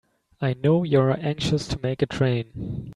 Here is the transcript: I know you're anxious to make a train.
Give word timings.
I 0.41 0.55
know 0.55 0.83
you're 0.83 1.15
anxious 1.23 1.67
to 1.67 1.79
make 1.83 2.01
a 2.01 2.07
train. 2.07 2.87